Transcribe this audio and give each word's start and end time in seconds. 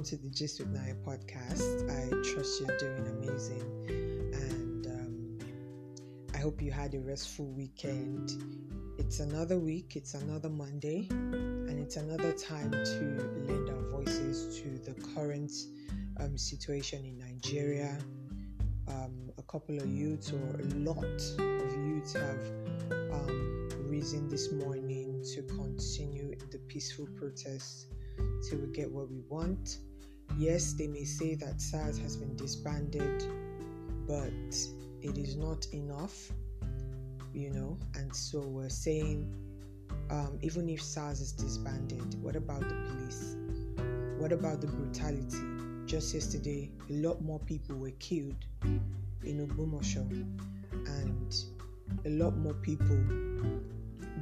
welcome 0.00 0.18
to 0.18 0.24
the 0.24 0.34
Gist 0.34 0.60
with 0.60 0.70
Naya 0.70 0.94
podcast. 1.06 1.84
I 1.90 2.08
trust 2.32 2.58
you're 2.58 2.78
doing 2.78 3.06
amazing 3.18 4.32
and 4.32 4.86
um, 4.86 5.38
I 6.34 6.38
hope 6.38 6.62
you 6.62 6.70
had 6.72 6.94
a 6.94 7.00
restful 7.00 7.44
weekend. 7.52 8.30
It's 8.96 9.20
another 9.20 9.58
week, 9.58 9.96
it's 9.96 10.14
another 10.14 10.48
Monday, 10.48 11.06
and 11.10 11.78
it's 11.78 11.96
another 11.96 12.32
time 12.32 12.70
to 12.70 13.44
lend 13.46 13.68
our 13.68 13.90
voices 13.90 14.58
to 14.62 14.78
the 14.90 14.98
current 15.14 15.52
um, 16.18 16.38
situation 16.38 17.04
in 17.04 17.18
Nigeria. 17.18 17.98
Um, 18.88 19.30
a 19.36 19.42
couple 19.42 19.76
of 19.76 19.86
youths 19.86 20.32
or 20.32 20.60
a 20.60 20.64
lot 20.76 21.04
of 21.04 21.86
youths 21.86 22.14
have 22.14 22.40
um, 23.12 23.68
risen 23.80 24.30
this 24.30 24.50
morning 24.50 25.22
to 25.34 25.42
continue 25.42 26.34
the 26.50 26.58
peaceful 26.68 27.06
protest 27.18 27.88
till 28.48 28.60
we 28.60 28.72
get 28.72 28.90
what 28.90 29.10
we 29.10 29.20
want. 29.28 29.76
Yes, 30.38 30.72
they 30.72 30.86
may 30.86 31.04
say 31.04 31.34
that 31.34 31.60
SARS 31.60 31.98
has 31.98 32.16
been 32.16 32.34
disbanded, 32.36 33.24
but 34.06 34.32
it 35.02 35.18
is 35.18 35.36
not 35.36 35.66
enough, 35.72 36.32
you 37.34 37.50
know. 37.50 37.78
And 37.94 38.14
so 38.14 38.40
we're 38.40 38.68
saying, 38.68 39.34
um, 40.10 40.38
even 40.42 40.68
if 40.68 40.82
SARS 40.82 41.20
is 41.20 41.32
disbanded, 41.32 42.22
what 42.22 42.36
about 42.36 42.60
the 42.60 42.74
police? 42.88 43.36
What 44.18 44.32
about 44.32 44.60
the 44.60 44.66
brutality? 44.66 45.86
Just 45.86 46.14
yesterday, 46.14 46.70
a 46.88 46.92
lot 46.94 47.20
more 47.22 47.38
people 47.40 47.76
were 47.76 47.92
killed 47.92 48.36
in 48.62 49.46
Ogbomoso, 49.46 50.08
and 50.86 51.34
a 52.04 52.10
lot 52.10 52.36
more 52.36 52.54
people. 52.54 52.98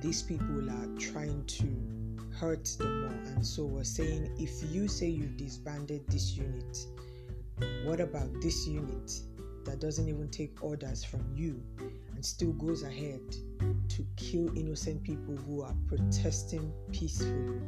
These 0.00 0.22
people 0.22 0.70
are 0.70 0.86
trying 0.98 1.44
to 1.46 1.97
hurt 2.38 2.64
them 2.78 3.02
more. 3.02 3.34
And 3.34 3.46
so 3.46 3.64
we're 3.64 3.84
saying 3.84 4.30
if 4.38 4.62
you 4.72 4.88
say 4.88 5.06
you've 5.08 5.36
disbanded 5.36 6.06
this 6.08 6.36
unit, 6.36 6.86
what 7.84 8.00
about 8.00 8.28
this 8.40 8.66
unit 8.66 9.12
that 9.64 9.80
doesn't 9.80 10.08
even 10.08 10.28
take 10.28 10.62
orders 10.62 11.04
from 11.04 11.24
you 11.34 11.60
and 12.14 12.24
still 12.24 12.52
goes 12.52 12.84
ahead 12.84 13.20
to 13.88 14.06
kill 14.16 14.56
innocent 14.56 15.02
people 15.02 15.36
who 15.36 15.62
are 15.62 15.74
protesting 15.88 16.72
peacefully? 16.92 17.60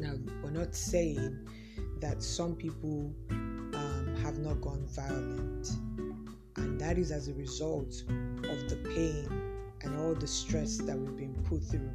Now, 0.00 0.14
we're 0.42 0.50
not 0.50 0.74
saying 0.74 1.38
that 2.00 2.22
some 2.22 2.54
people 2.54 3.12
um, 3.30 4.16
have 4.22 4.38
not 4.38 4.60
gone 4.60 4.86
violent, 4.86 5.68
and 6.56 6.80
that 6.80 6.96
is 6.96 7.10
as 7.10 7.28
a 7.28 7.34
result 7.34 8.02
of 8.08 8.68
the 8.68 8.80
pain 8.94 9.28
and 9.82 10.00
all 10.00 10.14
the 10.14 10.26
stress 10.26 10.78
that 10.78 10.98
we've 10.98 11.16
been 11.16 11.34
put 11.44 11.62
through 11.62 11.90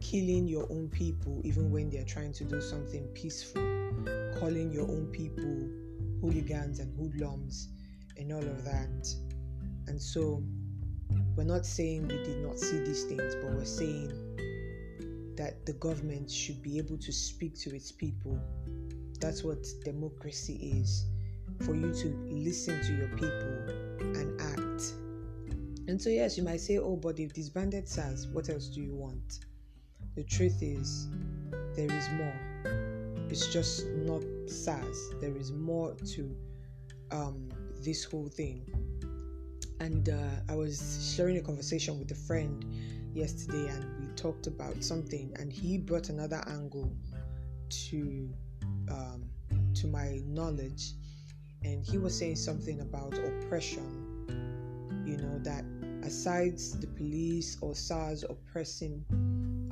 killing 0.00 0.48
your 0.48 0.66
own 0.70 0.88
people 0.88 1.40
even 1.44 1.70
when 1.70 1.90
they're 1.90 2.04
trying 2.04 2.32
to 2.32 2.44
do 2.44 2.60
something 2.60 3.06
peaceful, 3.14 3.62
calling 4.38 4.72
your 4.72 4.88
own 4.88 5.06
people 5.12 5.68
hooligans 6.20 6.78
and 6.78 6.94
hoodlums 6.98 7.68
and 8.16 8.32
all 8.32 8.42
of 8.42 8.64
that. 8.64 9.08
And 9.86 10.00
so 10.00 10.42
we're 11.36 11.44
not 11.44 11.64
saying 11.64 12.08
we 12.08 12.22
did 12.22 12.38
not 12.44 12.58
see 12.58 12.78
these 12.80 13.04
things, 13.04 13.34
but 13.36 13.52
we're 13.52 13.64
saying 13.64 14.12
that 15.36 15.64
the 15.64 15.72
government 15.74 16.30
should 16.30 16.62
be 16.62 16.78
able 16.78 16.98
to 16.98 17.12
speak 17.12 17.58
to 17.60 17.74
its 17.74 17.92
people. 17.92 18.38
That's 19.20 19.42
what 19.42 19.66
democracy 19.84 20.74
is 20.80 21.06
for 21.60 21.74
you 21.74 21.92
to 21.92 22.08
listen 22.30 22.82
to 22.82 22.94
your 22.94 23.08
people 23.08 24.18
and 24.18 24.40
act. 24.40 24.94
And 25.88 26.00
so, 26.00 26.08
yes, 26.08 26.36
you 26.36 26.44
might 26.44 26.60
say, 26.60 26.78
oh, 26.78 26.96
but 26.96 27.16
they've 27.16 27.32
disbanded 27.32 27.88
SARS, 27.88 28.28
what 28.28 28.48
else 28.48 28.68
do 28.68 28.80
you 28.80 28.94
want? 28.94 29.40
The 30.16 30.24
truth 30.24 30.62
is, 30.62 31.08
there 31.76 31.90
is 31.90 32.08
more. 32.10 32.34
It's 33.28 33.52
just 33.52 33.86
not 33.86 34.22
SARS. 34.46 35.10
There 35.20 35.36
is 35.36 35.52
more 35.52 35.94
to 36.14 36.36
um, 37.12 37.48
this 37.80 38.04
whole 38.04 38.28
thing. 38.28 38.66
And 39.78 40.08
uh, 40.08 40.52
I 40.52 40.56
was 40.56 41.14
sharing 41.16 41.38
a 41.38 41.40
conversation 41.40 41.98
with 41.98 42.10
a 42.10 42.14
friend 42.14 42.64
yesterday, 43.14 43.68
and 43.68 43.84
we 44.00 44.12
talked 44.14 44.46
about 44.46 44.82
something, 44.82 45.32
and 45.38 45.52
he 45.52 45.78
brought 45.78 46.08
another 46.08 46.42
angle 46.48 46.92
to 47.88 48.28
um, 48.90 49.24
to 49.74 49.86
my 49.86 50.20
knowledge, 50.26 50.92
and 51.62 51.84
he 51.84 51.98
was 51.98 52.18
saying 52.18 52.36
something 52.36 52.80
about 52.80 53.14
oppression. 53.14 54.06
You 55.06 55.16
know 55.16 55.38
that 55.40 55.64
aside 56.04 56.58
the 56.80 56.86
police 56.88 57.56
or 57.60 57.74
SARS 57.74 58.24
oppressing 58.28 59.04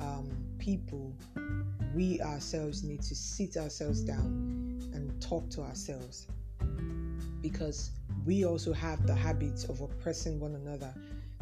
um, 0.01 0.29
people, 0.57 1.13
we 1.95 2.21
ourselves 2.21 2.83
need 2.83 3.01
to 3.03 3.15
sit 3.15 3.57
ourselves 3.57 4.01
down 4.01 4.89
and 4.93 5.21
talk 5.21 5.49
to 5.49 5.61
ourselves 5.61 6.27
because 7.41 7.91
we 8.25 8.45
also 8.45 8.73
have 8.73 9.05
the 9.07 9.15
habits 9.15 9.63
of 9.65 9.81
oppressing 9.81 10.39
one 10.39 10.55
another. 10.55 10.93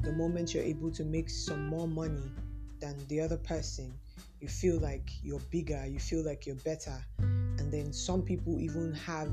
The 0.01 0.11
moment 0.11 0.53
you're 0.53 0.63
able 0.63 0.91
to 0.91 1.03
make 1.03 1.29
some 1.29 1.67
more 1.67 1.87
money 1.87 2.31
than 2.79 2.95
the 3.07 3.19
other 3.19 3.37
person, 3.37 3.93
you 4.39 4.47
feel 4.47 4.79
like 4.79 5.09
you're 5.23 5.41
bigger, 5.51 5.85
you 5.87 5.99
feel 5.99 6.23
like 6.23 6.45
you're 6.45 6.55
better. 6.55 6.95
And 7.19 7.71
then 7.71 7.91
some 7.91 8.21
people 8.21 8.59
even 8.59 8.93
have 8.93 9.29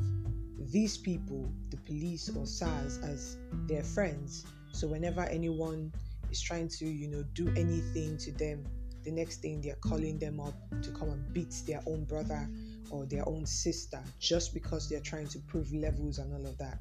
these 0.73 0.97
people, 0.97 1.53
the 1.71 1.77
police 1.79 2.31
or 2.35 2.47
SARS, 2.47 2.99
as 2.99 3.37
their 3.69 3.83
friends. 3.83 4.47
So 4.73 4.89
whenever 4.89 5.23
anyone 5.23 5.93
is 6.31 6.41
trying 6.41 6.69
to, 6.69 6.87
you 6.87 7.09
know, 7.09 7.23
do 7.35 7.49
anything 7.51 8.17
to 8.19 8.33
them, 8.33 8.65
the 9.05 9.11
next 9.11 9.43
thing 9.43 9.61
they're 9.61 9.77
calling 9.77 10.19
them 10.19 10.41
up 10.41 10.55
to 10.83 10.91
come 10.91 11.11
and 11.11 11.33
beat 11.33 11.55
their 11.67 11.83
own 11.87 12.05
brother 12.05 12.49
or 12.91 13.07
their 13.07 13.29
own 13.29 13.47
sister 13.47 14.01
just 14.19 14.55
because 14.55 14.89
they're 14.89 15.01
trying 15.01 15.29
to 15.29 15.39
prove 15.41 15.73
levels 15.73 16.19
and 16.19 16.33
all 16.33 16.47
of 16.47 16.57
that. 16.59 16.79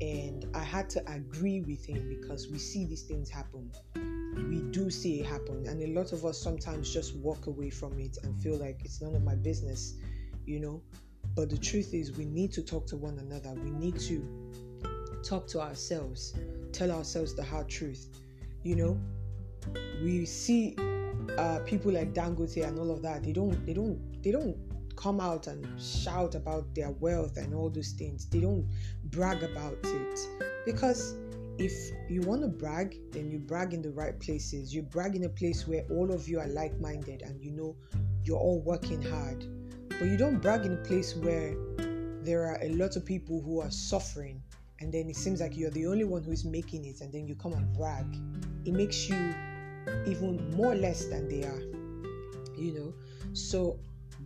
And 0.00 0.46
I 0.54 0.64
had 0.64 0.90
to 0.90 1.12
agree 1.12 1.60
with 1.60 1.84
him 1.84 2.08
because 2.08 2.48
we 2.48 2.58
see 2.58 2.86
these 2.86 3.02
things 3.02 3.30
happen. 3.30 3.70
We 4.34 4.62
do 4.70 4.90
see 4.90 5.20
it 5.20 5.26
happen. 5.26 5.66
And 5.66 5.82
a 5.82 5.98
lot 5.98 6.12
of 6.12 6.24
us 6.24 6.38
sometimes 6.38 6.92
just 6.92 7.14
walk 7.16 7.46
away 7.46 7.70
from 7.70 7.98
it 7.98 8.18
and 8.22 8.40
feel 8.42 8.56
like 8.56 8.80
it's 8.84 9.00
none 9.00 9.14
of 9.14 9.22
my 9.22 9.34
business, 9.34 9.94
you 10.46 10.60
know. 10.60 10.82
But 11.34 11.50
the 11.50 11.58
truth 11.58 11.94
is, 11.94 12.16
we 12.16 12.24
need 12.24 12.52
to 12.52 12.62
talk 12.62 12.86
to 12.88 12.96
one 12.96 13.18
another. 13.18 13.54
We 13.54 13.70
need 13.70 13.98
to 14.00 14.26
talk 15.22 15.46
to 15.48 15.60
ourselves, 15.60 16.34
tell 16.72 16.90
ourselves 16.90 17.34
the 17.34 17.44
hard 17.44 17.68
truth. 17.68 18.08
You 18.64 18.76
know, 18.76 19.00
we 20.02 20.26
see 20.26 20.76
uh, 21.38 21.60
people 21.64 21.92
like 21.92 22.12
Dangote 22.12 22.66
and 22.66 22.78
all 22.78 22.90
of 22.90 23.02
that, 23.02 23.22
they 23.22 23.32
don't, 23.32 23.64
they 23.66 23.72
don't, 23.72 24.22
they 24.22 24.30
don't 24.30 24.56
come 24.96 25.20
out 25.20 25.46
and 25.46 25.66
shout 25.80 26.34
about 26.34 26.74
their 26.74 26.90
wealth 26.90 27.36
and 27.36 27.54
all 27.54 27.70
those 27.70 27.92
things. 27.92 28.26
They 28.26 28.40
don't 28.40 28.68
brag 29.04 29.42
about 29.42 29.78
it 29.84 30.20
because 30.64 31.14
if 31.58 31.72
you 32.08 32.22
want 32.22 32.42
to 32.42 32.48
brag, 32.48 32.96
then 33.10 33.30
you 33.30 33.38
brag 33.38 33.74
in 33.74 33.82
the 33.82 33.90
right 33.90 34.18
places. 34.18 34.74
You 34.74 34.82
brag 34.82 35.16
in 35.16 35.24
a 35.24 35.28
place 35.28 35.66
where 35.66 35.84
all 35.90 36.12
of 36.12 36.28
you 36.28 36.40
are 36.40 36.48
like-minded 36.48 37.22
and 37.22 37.42
you 37.42 37.52
know 37.52 37.76
you're 38.22 38.38
all 38.38 38.60
working 38.60 39.02
hard. 39.02 39.44
But 39.88 40.08
you 40.08 40.16
don't 40.16 40.40
brag 40.40 40.64
in 40.64 40.72
a 40.72 40.82
place 40.84 41.14
where 41.16 41.54
there 42.22 42.44
are 42.44 42.58
a 42.62 42.70
lot 42.70 42.96
of 42.96 43.04
people 43.04 43.42
who 43.42 43.60
are 43.60 43.70
suffering 43.70 44.42
and 44.80 44.92
then 44.92 45.08
it 45.08 45.16
seems 45.16 45.40
like 45.40 45.56
you're 45.56 45.70
the 45.70 45.86
only 45.86 46.04
one 46.04 46.24
who 46.24 46.32
is 46.32 46.44
making 46.44 46.84
it 46.84 47.00
and 47.00 47.12
then 47.12 47.26
you 47.28 47.36
come 47.36 47.52
and 47.52 47.72
brag. 47.72 48.06
It 48.64 48.72
makes 48.72 49.08
you 49.08 49.34
even 50.06 50.54
more 50.56 50.74
less 50.74 51.06
than 51.06 51.28
they 51.28 51.44
are 51.44 51.72
you 52.62 52.72
know? 52.72 52.94
So 53.32 53.78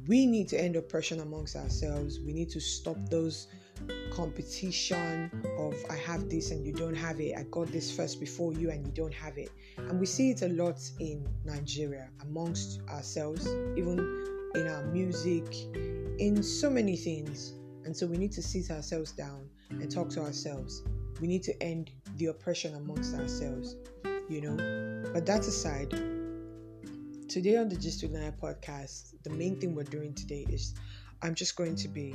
we 0.07 0.27
need 0.27 0.49
to 0.49 0.61
end 0.61 0.77
oppression 0.77 1.21
amongst 1.21 1.57
ourselves. 1.57 2.21
We 2.21 2.33
need 2.33 2.51
to 2.51 2.61
stop 2.61 2.97
those 3.11 3.49
competition 4.11 5.31
of 5.59 5.75
i 5.91 5.97
have 5.97 6.31
this 6.31 6.51
and 6.51 6.65
you 6.65 6.73
don't 6.73 6.95
have 6.95 7.21
it. 7.21 7.37
I 7.37 7.43
got 7.51 7.67
this 7.67 7.95
first 7.95 8.19
before 8.21 8.55
you 8.55 8.71
and 8.71 8.87
you 8.87 8.93
don't 8.93 9.13
have 9.13 9.37
it. 9.37 9.51
And 9.77 10.01
we 10.01 10.07
see 10.07 10.31
it 10.31 10.41
a 10.41 10.49
lot 10.49 10.81
in 10.99 11.29
nigeria 11.45 12.09
amongst 12.23 12.81
ourselves 12.89 13.47
even 13.77 13.99
in 14.55 14.67
our 14.67 14.83
music 14.87 15.45
in 16.19 16.43
so 16.43 16.71
many 16.71 16.97
things. 16.97 17.53
And 17.85 17.95
so 17.95 18.07
we 18.07 18.17
need 18.17 18.33
to 18.33 18.43
sit 18.43 18.71
ourselves 18.71 19.13
down 19.13 19.47
and 19.69 19.91
talk 19.91 20.09
to 20.11 20.23
ourselves. 20.23 20.83
We 21.21 21.27
need 21.27 21.43
to 21.43 21.63
end 21.63 21.91
the 22.17 22.27
oppression 22.27 22.75
amongst 22.77 23.15
ourselves 23.15 23.77
you 24.29 24.41
know. 24.41 25.03
But 25.13 25.27
that 25.27 25.41
aside, 25.41 25.91
today 27.29 27.57
on 27.57 27.69
the 27.69 27.77
Gist 27.77 28.03
with 28.03 28.13
Naya 28.13 28.33
podcast, 28.33 29.15
the 29.23 29.31
main 29.31 29.59
thing 29.61 29.75
we're 29.75 29.85
doing 29.85 30.15
today 30.15 30.47
is 30.49 30.75
I'm 31.23 31.35
just 31.35 31.57
going 31.57 31.77
to 31.77 31.89
be 31.89 32.15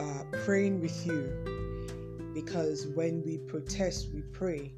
uh, 0.00 0.24
praying 0.44 0.80
with 0.80 1.06
you 1.06 2.32
because 2.34 2.86
when 2.94 3.22
we 3.24 3.38
protest, 3.38 4.08
we 4.14 4.22
pray. 4.32 4.72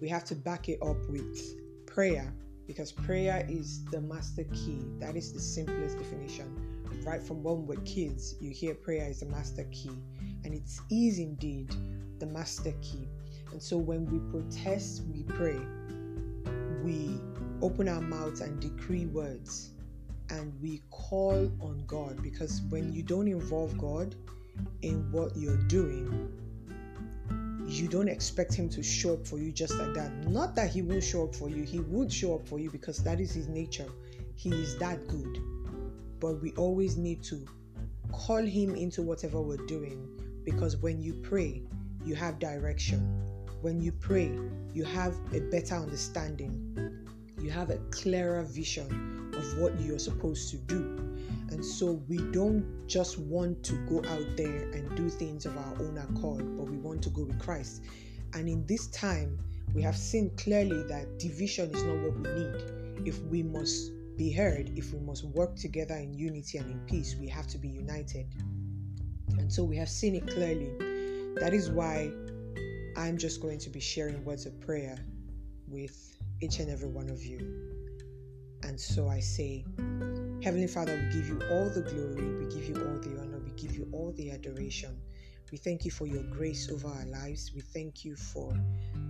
We 0.00 0.08
have 0.08 0.24
to 0.24 0.34
back 0.34 0.68
it 0.68 0.78
up 0.80 0.96
with 1.08 1.86
prayer 1.86 2.32
because 2.66 2.92
prayer 2.92 3.44
is 3.48 3.84
the 3.86 4.00
master 4.00 4.44
key. 4.44 4.84
That 4.98 5.16
is 5.16 5.32
the 5.32 5.40
simplest 5.40 5.98
definition. 5.98 6.54
Right 7.04 7.22
from 7.22 7.42
when 7.42 7.66
we're 7.66 7.76
kids, 7.82 8.36
you 8.40 8.50
hear 8.50 8.74
prayer 8.74 9.08
is 9.08 9.20
the 9.20 9.26
master 9.26 9.64
key, 9.72 9.90
and 10.44 10.54
it 10.54 10.70
is 10.90 11.18
indeed 11.18 11.74
the 12.18 12.26
master 12.26 12.72
key. 12.82 13.08
And 13.58 13.62
so 13.64 13.76
when 13.76 14.06
we 14.06 14.20
protest, 14.30 15.02
we 15.12 15.24
pray. 15.24 15.58
We 16.84 17.20
open 17.60 17.88
our 17.88 18.00
mouths 18.00 18.40
and 18.40 18.60
decree 18.60 19.06
words. 19.06 19.70
and 20.30 20.52
we 20.62 20.80
call 20.90 21.50
on 21.60 21.82
God 21.88 22.22
because 22.22 22.62
when 22.68 22.92
you 22.92 23.02
don't 23.02 23.26
involve 23.26 23.76
God 23.76 24.14
in 24.82 25.10
what 25.10 25.36
you're 25.36 25.64
doing, 25.66 26.30
you 27.66 27.88
don't 27.88 28.06
expect 28.06 28.54
him 28.54 28.68
to 28.68 28.80
show 28.80 29.14
up 29.14 29.26
for 29.26 29.38
you 29.38 29.50
just 29.50 29.74
like 29.74 29.92
that. 29.94 30.12
Not 30.28 30.54
that 30.54 30.70
he 30.70 30.80
won't 30.80 31.02
show 31.02 31.24
up 31.24 31.34
for 31.34 31.48
you, 31.48 31.64
he 31.64 31.80
would 31.80 32.12
show 32.12 32.36
up 32.36 32.46
for 32.46 32.60
you 32.60 32.70
because 32.70 32.98
that 32.98 33.18
is 33.18 33.32
his 33.32 33.48
nature. 33.48 33.90
He 34.36 34.50
is 34.50 34.78
that 34.78 35.08
good. 35.08 35.40
But 36.20 36.40
we 36.40 36.52
always 36.52 36.96
need 36.96 37.24
to 37.24 37.44
call 38.12 38.44
him 38.44 38.76
into 38.76 39.02
whatever 39.02 39.42
we're 39.42 39.66
doing 39.66 40.08
because 40.44 40.76
when 40.76 41.02
you 41.02 41.14
pray, 41.14 41.62
you 42.04 42.14
have 42.14 42.38
direction. 42.38 43.20
When 43.60 43.80
you 43.80 43.90
pray, 43.90 44.30
you 44.72 44.84
have 44.84 45.16
a 45.32 45.40
better 45.40 45.74
understanding. 45.74 47.04
You 47.40 47.50
have 47.50 47.70
a 47.70 47.78
clearer 47.90 48.44
vision 48.44 49.32
of 49.36 49.58
what 49.58 49.80
you're 49.80 49.98
supposed 49.98 50.50
to 50.50 50.58
do. 50.58 50.96
And 51.50 51.64
so 51.64 52.00
we 52.08 52.18
don't 52.18 52.86
just 52.86 53.18
want 53.18 53.64
to 53.64 53.74
go 53.86 53.98
out 54.08 54.36
there 54.36 54.70
and 54.70 54.96
do 54.96 55.08
things 55.08 55.44
of 55.44 55.56
our 55.56 55.74
own 55.80 55.98
accord, 55.98 56.56
but 56.56 56.68
we 56.68 56.76
want 56.76 57.02
to 57.02 57.10
go 57.10 57.24
with 57.24 57.40
Christ. 57.40 57.82
And 58.34 58.48
in 58.48 58.64
this 58.66 58.86
time, 58.88 59.38
we 59.74 59.82
have 59.82 59.96
seen 59.96 60.30
clearly 60.36 60.84
that 60.84 61.18
division 61.18 61.74
is 61.74 61.82
not 61.82 61.96
what 61.96 62.14
we 62.14 62.30
need. 62.30 63.08
If 63.08 63.20
we 63.24 63.42
must 63.42 63.90
be 64.16 64.30
heard, 64.30 64.70
if 64.76 64.92
we 64.92 65.00
must 65.00 65.24
work 65.24 65.56
together 65.56 65.96
in 65.96 66.14
unity 66.14 66.58
and 66.58 66.70
in 66.70 66.78
peace, 66.86 67.16
we 67.18 67.26
have 67.28 67.48
to 67.48 67.58
be 67.58 67.68
united. 67.68 68.26
And 69.38 69.52
so 69.52 69.64
we 69.64 69.76
have 69.76 69.88
seen 69.88 70.14
it 70.14 70.28
clearly. 70.28 70.70
That 71.40 71.54
is 71.54 71.70
why 71.70 72.12
I'm 72.98 73.16
just 73.16 73.40
going 73.40 73.58
to 73.60 73.70
be 73.70 73.78
sharing 73.78 74.24
words 74.24 74.44
of 74.44 74.60
prayer 74.60 74.98
with 75.68 76.16
each 76.42 76.58
and 76.58 76.68
every 76.68 76.88
one 76.88 77.08
of 77.08 77.24
you. 77.24 77.38
And 78.64 78.78
so 78.78 79.08
I 79.08 79.20
say, 79.20 79.64
Heavenly 80.42 80.66
Father, 80.66 80.96
we 80.96 81.16
give 81.16 81.28
you 81.28 81.40
all 81.48 81.70
the 81.70 81.82
glory, 81.82 82.44
we 82.44 82.52
give 82.52 82.68
you 82.68 82.74
all 82.74 82.98
the 82.98 83.20
honor, 83.20 83.38
we 83.38 83.52
give 83.52 83.76
you 83.76 83.88
all 83.92 84.12
the 84.16 84.32
adoration. 84.32 85.00
We 85.52 85.58
thank 85.58 85.84
you 85.84 85.92
for 85.92 86.06
your 86.06 86.24
grace 86.24 86.72
over 86.72 86.88
our 86.88 87.04
lives. 87.04 87.52
We 87.54 87.60
thank 87.60 88.04
you 88.04 88.16
for 88.16 88.52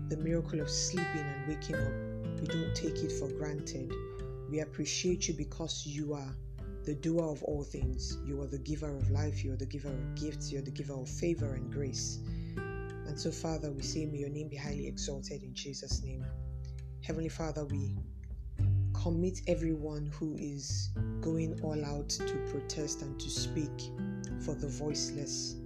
the 0.09 0.19
miracle 0.19 0.61
of 0.61 0.69
sleeping 0.69 1.25
and 1.25 1.49
waking 1.49 1.77
up. 1.77 2.41
We 2.43 2.47
don't 2.47 2.75
take 2.75 2.97
it 2.97 3.13
for 3.13 3.29
granted. 3.29 3.91
We 4.51 4.61
appreciate 4.61 5.29
you 5.29 5.35
because 5.35 5.87
you 5.87 6.13
are 6.13 6.37
the 6.85 6.95
doer 6.95 7.25
of 7.25 7.43
all 7.43 7.65
things. 7.65 8.19
You 8.27 8.43
are 8.43 8.47
the 8.47 8.59
giver 8.59 8.95
of 8.95 9.11
life. 9.11 9.43
You 9.43 9.55
are 9.55 9.57
the 9.57 9.67
giver 9.67 9.89
of 9.89 10.15
gifts. 10.15 10.53
You 10.53 10.59
are 10.59 10.63
the 10.63 10.71
giver 10.71 10.93
of 10.93 11.09
favor 11.09 11.55
and 11.55 11.73
grace. 11.73 12.19
So, 13.19 13.33
Father, 13.33 13.73
we 13.73 13.83
say, 13.83 14.07
may 14.07 14.19
your 14.19 14.29
name 14.29 14.49
be 14.49 14.55
highly 14.55 14.87
exalted 14.87 15.43
in 15.43 15.53
Jesus' 15.53 16.05
name. 16.05 16.25
Heavenly 17.03 17.29
Father, 17.29 17.65
we 17.65 17.97
commit 18.95 19.41
everyone 19.49 20.07
who 20.07 20.37
is 20.39 20.91
going 21.21 21.61
all 21.65 21.85
out 21.85 22.11
to 22.11 22.37
protest 22.49 23.03
and 23.03 23.19
to 23.19 23.29
speak 23.29 23.91
for 24.45 24.55
the 24.55 24.69
voiceless, 24.69 25.57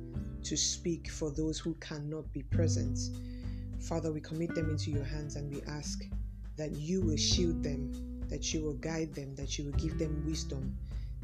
to 0.44 0.56
speak 0.56 1.10
for 1.10 1.31
those 1.31 1.58
who 1.58 1.75
cannot 1.75 2.32
be 2.32 2.43
present. 2.44 2.99
Father, 3.82 4.10
we 4.10 4.22
commit 4.22 4.55
them 4.55 4.70
into 4.70 4.90
your 4.90 5.05
hands 5.05 5.37
and 5.37 5.55
we 5.55 5.60
ask 5.69 6.05
that 6.56 6.70
you 6.70 7.02
will 7.02 7.19
shield 7.19 7.62
them, 7.62 7.93
that 8.31 8.55
you 8.55 8.62
will 8.62 8.78
guide 8.78 9.14
them, 9.14 9.34
that 9.34 9.58
you 9.58 9.66
will 9.66 9.78
give 9.78 9.98
them 9.98 10.25
wisdom, 10.25 10.75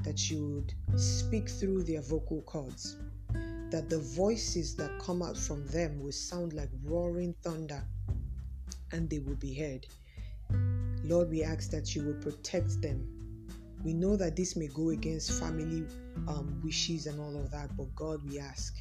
that 0.02 0.31
you 0.31 0.62
would 0.90 1.00
speak 1.00 1.48
through 1.48 1.84
their 1.84 2.02
vocal 2.02 2.42
cords, 2.42 2.98
that 3.70 3.91
the 3.91 3.99
voices 3.99 4.75
that 4.76 4.99
come 4.99 5.23
out 5.23 5.37
from 5.37 5.67
them 5.69 6.00
will 6.00 6.12
sound 6.12 6.55
like 6.55 6.70
roaring 6.85 7.35
thunder 7.43 7.85
and 8.93 9.11
they 9.11 9.19
will 9.19 9.37
be 9.37 9.55
heard. 9.55 9.87
Lord, 11.05 11.31
we 11.31 11.43
ask 11.43 11.70
that 11.70 11.94
you 11.94 12.03
will 12.03 12.15
protect 12.15 12.81
them. 12.81 13.06
We 13.85 13.93
know 13.93 14.17
that 14.17 14.37
this 14.37 14.56
may 14.56 14.69
go 14.69 14.91
against 14.91 15.38
family 15.38 15.87
um, 16.26 16.61
wishes 16.65 17.06
and 17.06 17.20
all 17.20 17.37
of 17.37 17.50
that, 17.50 17.76
but 17.76 17.94
God, 17.94 18.20
we 18.29 18.38
ask 18.38 18.76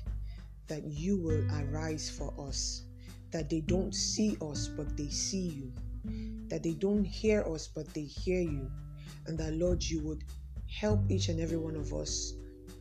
that 0.67 0.83
you 0.85 1.17
will 1.17 1.45
arise 1.61 2.09
for 2.09 2.33
us, 2.47 2.83
that 3.31 3.49
they 3.49 3.61
don't 3.61 3.93
see 3.93 4.37
us, 4.41 4.67
but 4.67 4.97
they 4.97 5.09
see 5.09 5.49
you, 5.49 5.71
that 6.47 6.63
they 6.63 6.73
don't 6.73 7.03
hear 7.03 7.43
us, 7.43 7.67
but 7.67 7.93
they 7.93 8.01
hear 8.01 8.41
you, 8.41 8.71
and 9.27 9.37
that, 9.37 9.53
Lord, 9.53 9.83
you 9.83 10.01
would 10.01 10.23
help 10.69 10.99
each 11.09 11.29
and 11.29 11.39
every 11.39 11.57
one 11.57 11.75
of 11.75 11.93
us 11.93 12.33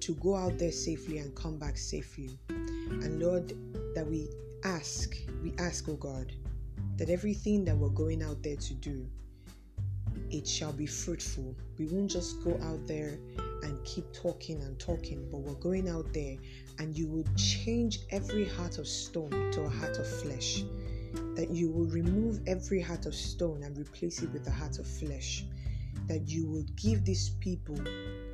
to 0.07 0.15
go 0.15 0.37
out 0.37 0.57
there 0.57 0.71
safely 0.71 1.19
and 1.19 1.35
come 1.35 1.59
back 1.59 1.77
safely. 1.77 2.39
And 2.49 3.21
Lord, 3.21 3.53
that 3.97 4.07
we 4.07 4.29
ask, 4.63 5.17
we 5.43 5.53
ask, 5.59 5.89
oh 5.89 5.97
God, 5.97 6.33
that 6.97 7.11
everything 7.11 7.65
that 7.65 7.77
we're 7.77 7.89
going 7.89 8.23
out 8.23 8.41
there 8.41 8.55
to 8.55 8.75
do, 8.75 9.05
it 10.31 10.47
shall 10.47 10.73
be 10.73 10.87
fruitful. 10.87 11.57
We 11.77 11.87
won't 11.87 12.09
just 12.09 12.45
go 12.45 12.57
out 12.63 12.87
there 12.87 13.19
and 13.65 13.85
keep 13.85 14.05
talking 14.13 14.63
and 14.63 14.79
talking, 14.79 15.27
but 15.29 15.39
we're 15.39 15.55
going 15.55 15.89
out 15.89 16.13
there 16.13 16.37
and 16.79 16.97
you 16.97 17.09
will 17.09 17.27
change 17.35 17.99
every 18.11 18.49
heart 18.49 18.79
of 18.79 18.87
stone 18.87 19.31
to 19.51 19.63
a 19.63 19.69
heart 19.69 19.99
of 19.99 20.07
flesh. 20.21 20.63
That 21.35 21.51
you 21.51 21.69
will 21.69 21.87
remove 21.87 22.43
every 22.47 22.81
heart 22.81 23.07
of 23.07 23.15
stone 23.15 23.65
and 23.65 23.77
replace 23.77 24.23
it 24.23 24.33
with 24.33 24.47
a 24.47 24.53
heart 24.53 24.79
of 24.79 24.87
flesh. 24.87 25.45
That 26.07 26.29
you 26.29 26.47
will 26.47 26.65
give 26.77 27.05
these 27.05 27.31
people 27.41 27.77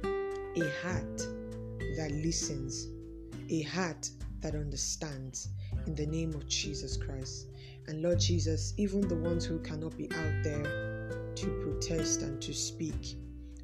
a 0.04 0.70
heart 0.82 1.26
that 1.96 2.10
listens, 2.12 2.88
a 3.50 3.62
heart 3.62 4.10
that 4.40 4.54
understands 4.54 5.48
in 5.86 5.94
the 5.94 6.06
name 6.06 6.34
of 6.34 6.46
Jesus 6.48 6.96
Christ. 6.96 7.46
And 7.86 8.02
Lord 8.02 8.20
Jesus, 8.20 8.74
even 8.76 9.00
the 9.00 9.16
ones 9.16 9.44
who 9.44 9.58
cannot 9.60 9.96
be 9.96 10.10
out 10.12 10.42
there 10.42 11.02
to 11.34 11.46
protest 11.62 12.22
and 12.22 12.40
to 12.42 12.52
speak. 12.52 13.16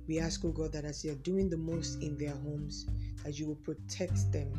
We 0.06 0.18
ask, 0.18 0.44
oh 0.44 0.50
God, 0.50 0.72
that 0.72 0.84
as 0.84 1.02
they 1.02 1.10
are 1.10 1.16
doing 1.16 1.50
the 1.50 1.56
most 1.56 2.02
in 2.02 2.16
their 2.16 2.34
homes, 2.34 2.86
that 3.24 3.38
you 3.38 3.46
will 3.46 3.56
protect 3.56 4.32
them, 4.32 4.50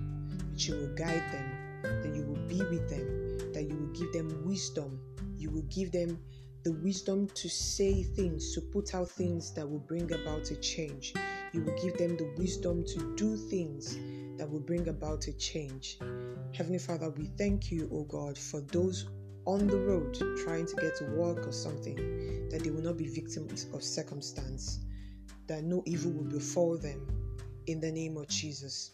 that 0.51 0.67
you 0.67 0.75
will 0.75 0.93
guide 0.95 1.23
them, 1.31 1.81
that 1.83 2.15
you 2.15 2.23
will 2.23 2.41
be 2.47 2.59
with 2.59 2.89
them, 2.89 3.51
that 3.53 3.63
you 3.63 3.75
will 3.75 3.93
give 3.93 4.13
them 4.13 4.45
wisdom, 4.45 4.99
you 5.37 5.49
will 5.49 5.63
give 5.63 5.91
them 5.91 6.19
the 6.63 6.73
wisdom 6.73 7.27
to 7.35 7.49
say 7.49 8.03
things, 8.03 8.53
to 8.53 8.61
put 8.61 8.93
out 8.93 9.09
things 9.09 9.53
that 9.53 9.69
will 9.69 9.79
bring 9.79 10.11
about 10.11 10.51
a 10.51 10.55
change. 10.57 11.13
You 11.53 11.61
will 11.63 11.75
give 11.81 11.97
them 11.97 12.17
the 12.17 12.33
wisdom 12.37 12.83
to 12.85 13.15
do 13.15 13.37
things 13.37 13.97
that 14.37 14.49
will 14.49 14.59
bring 14.59 14.87
about 14.89 15.27
a 15.27 15.33
change. 15.33 15.99
Heavenly 16.53 16.79
Father, 16.79 17.09
we 17.11 17.25
thank 17.37 17.71
you, 17.71 17.89
O 17.91 18.03
God, 18.03 18.37
for 18.37 18.61
those 18.61 19.07
on 19.45 19.67
the 19.67 19.77
road 19.77 20.13
trying 20.43 20.65
to 20.65 20.75
get 20.75 20.95
to 20.97 21.05
work 21.05 21.47
or 21.47 21.51
something, 21.51 21.95
that 22.49 22.63
they 22.63 22.69
will 22.69 22.83
not 22.83 22.97
be 22.97 23.07
victims 23.07 23.67
of 23.73 23.83
circumstance, 23.83 24.79
that 25.47 25.63
no 25.63 25.81
evil 25.85 26.11
will 26.11 26.29
befall 26.29 26.77
them 26.77 27.07
in 27.67 27.79
the 27.79 27.91
name 27.91 28.17
of 28.17 28.27
Jesus. 28.27 28.91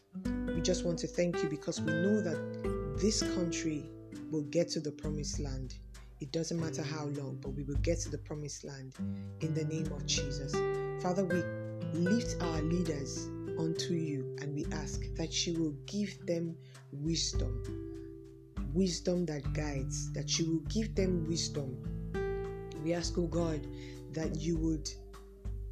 We 0.48 0.62
just 0.62 0.86
want 0.86 1.00
to 1.00 1.08
thank 1.08 1.42
you 1.42 1.50
because 1.50 1.82
we 1.82 1.92
know 1.92 2.22
that 2.22 2.98
this 3.02 3.22
country 3.36 3.90
will 4.32 4.44
get 4.44 4.70
to 4.70 4.80
the 4.80 4.92
promised 4.92 5.40
land. 5.40 5.76
It 6.20 6.32
doesn't 6.32 6.60
matter 6.60 6.84
how 6.84 7.06
long, 7.06 7.40
but 7.42 7.50
we 7.50 7.64
will 7.64 7.76
get 7.76 8.00
to 8.02 8.10
the 8.10 8.18
promised 8.18 8.64
land 8.64 8.96
in 9.42 9.54
the 9.54 9.66
name 9.66 9.92
of 9.92 10.06
Jesus. 10.06 10.54
Father, 11.02 11.26
we 11.26 11.44
lift 12.00 12.42
our 12.42 12.62
leaders 12.62 13.28
unto 13.60 13.94
you 13.94 14.36
and 14.42 14.54
we 14.54 14.66
ask 14.74 15.02
that 15.16 15.46
you 15.46 15.60
will 15.60 15.76
give 15.86 16.26
them 16.26 16.56
wisdom 16.92 17.62
wisdom 18.76 19.26
that 19.26 19.54
guides, 19.54 20.12
that 20.12 20.38
you 20.38 20.52
will 20.52 20.70
give 20.70 20.94
them 20.94 21.26
wisdom. 21.28 21.78
We 22.84 22.94
ask, 22.94 23.18
oh 23.18 23.28
God, 23.28 23.66
that 24.12 24.36
you 24.36 24.58
would 24.58 24.90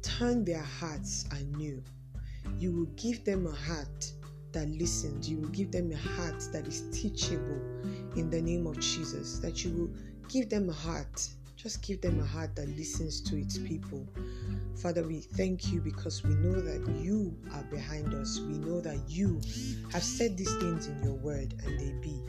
turn 0.02 0.44
their 0.44 0.62
hearts 0.62 1.26
anew. 1.30 1.82
You 2.58 2.72
will 2.72 2.90
give 2.96 3.24
them 3.24 3.46
a 3.46 3.52
heart 3.52 4.10
that 4.52 4.68
listens. 4.70 5.28
You 5.28 5.38
will 5.38 5.50
give 5.50 5.70
them 5.70 5.92
a 5.92 5.96
heart 5.96 6.42
that 6.52 6.66
is 6.66 6.84
teachable 6.90 7.60
in 8.16 8.30
the 8.30 8.40
name 8.40 8.66
of 8.66 8.80
Jesus. 8.80 9.38
That 9.38 9.64
you 9.64 9.72
will 9.72 9.90
give 10.28 10.50
them 10.50 10.68
a 10.68 10.72
heart. 10.72 11.28
Just 11.56 11.82
give 11.82 12.00
them 12.00 12.20
a 12.20 12.24
heart 12.24 12.54
that 12.56 12.68
listens 12.76 13.20
to 13.22 13.36
its 13.36 13.58
people. 13.58 14.06
Father, 14.76 15.02
we 15.02 15.20
thank 15.20 15.72
you 15.72 15.80
because 15.80 16.22
we 16.22 16.34
know 16.34 16.60
that 16.60 16.86
you 17.00 17.34
are 17.54 17.62
behind 17.64 18.12
us. 18.14 18.40
We 18.40 18.58
know 18.58 18.80
that 18.80 18.98
you 19.08 19.40
have 19.92 20.02
said 20.02 20.36
these 20.36 20.54
things 20.56 20.88
in 20.88 21.02
your 21.02 21.14
word 21.14 21.54
and 21.64 21.78
they 21.78 21.92
be. 22.02 22.20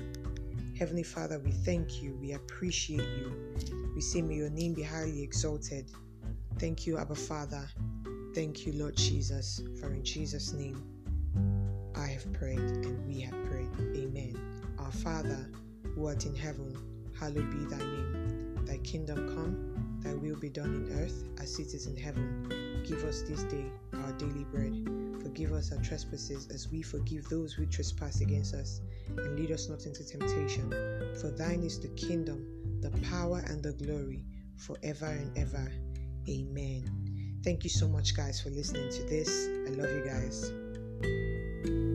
Heavenly 0.77 1.03
Father, 1.03 1.39
we 1.39 1.51
thank 1.51 2.01
you. 2.01 2.15
We 2.21 2.33
appreciate 2.33 3.07
you. 3.17 3.91
We 3.95 4.01
say, 4.01 4.21
may 4.21 4.35
your 4.35 4.49
name 4.49 4.73
be 4.73 4.83
highly 4.83 5.21
exalted. 5.21 5.89
Thank 6.59 6.85
you, 6.85 6.97
Abba 6.97 7.15
Father. 7.15 7.67
Thank 8.33 8.65
you, 8.65 8.73
Lord 8.73 8.95
Jesus. 8.95 9.61
For 9.79 9.93
in 9.93 10.03
Jesus' 10.03 10.53
name 10.53 10.83
I 11.95 12.07
have 12.07 12.31
prayed 12.33 12.59
and 12.59 13.07
we 13.07 13.21
have 13.21 13.41
prayed. 13.45 13.69
Amen. 13.95 14.37
Our 14.77 14.91
Father, 14.91 15.49
who 15.93 16.07
art 16.07 16.25
in 16.25 16.35
heaven, 16.35 16.77
hallowed 17.19 17.49
be 17.51 17.65
thy 17.65 17.77
name. 17.77 18.65
Thy 18.65 18.77
kingdom 18.77 19.27
come, 19.35 19.99
thy 20.01 20.13
will 20.13 20.37
be 20.37 20.49
done 20.49 20.87
in 20.87 20.99
earth 20.99 21.23
as 21.39 21.59
it 21.59 21.73
is 21.73 21.87
in 21.87 21.95
heaven. 21.95 22.83
Give 22.85 23.03
us 23.03 23.21
this 23.23 23.43
day 23.43 23.65
our 23.93 24.11
daily 24.13 24.43
bread. 24.45 25.21
Forgive 25.21 25.53
us 25.53 25.71
our 25.71 25.81
trespasses 25.81 26.47
as 26.53 26.69
we 26.71 26.81
forgive 26.81 27.27
those 27.29 27.53
who 27.53 27.65
trespass 27.65 28.21
against 28.21 28.53
us 28.53 28.81
and 29.17 29.39
lead 29.39 29.51
us 29.51 29.69
not 29.69 29.85
into 29.85 30.05
temptation. 30.05 30.69
For 31.19 31.29
thine 31.29 31.63
is 31.63 31.79
the 31.79 31.89
kingdom, 31.89 32.45
the 32.81 32.91
power, 33.09 33.43
and 33.47 33.61
the 33.63 33.73
glory 33.73 34.23
forever 34.57 35.07
and 35.07 35.37
ever. 35.37 35.71
Amen. 36.29 37.39
Thank 37.43 37.63
you 37.63 37.69
so 37.69 37.87
much, 37.87 38.15
guys, 38.15 38.41
for 38.41 38.49
listening 38.49 38.89
to 38.91 39.03
this. 39.03 39.47
I 39.67 39.71
love 39.71 39.89
you 39.91 40.03
guys. 40.05 41.94